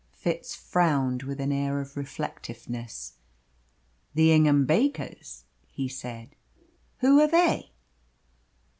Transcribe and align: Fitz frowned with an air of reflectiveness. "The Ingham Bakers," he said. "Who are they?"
Fitz 0.13 0.55
frowned 0.55 1.21
with 1.21 1.39
an 1.39 1.51
air 1.51 1.79
of 1.79 1.95
reflectiveness. 1.95 3.17
"The 4.15 4.31
Ingham 4.31 4.65
Bakers," 4.65 5.43
he 5.67 5.87
said. 5.87 6.31
"Who 7.01 7.21
are 7.21 7.27
they?" 7.27 7.71